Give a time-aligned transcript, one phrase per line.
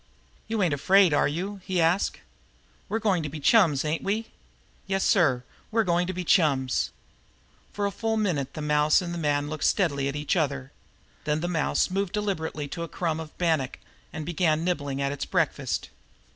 [0.47, 2.19] "You ain't afraid, are you?" he asked.
[2.89, 4.31] "We're goin' to be chums, ain't we?
[4.87, 6.89] Yessir, we're goin' to be chums!"
[7.71, 10.71] For a full minute the mouse and the man looked steadily at each other.
[11.25, 13.77] Then the mouse moved deliberately to a crumb of bannock
[14.11, 15.89] and began nibbling at its breakfast.